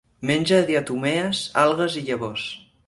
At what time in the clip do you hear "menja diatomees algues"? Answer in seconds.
0.29-2.03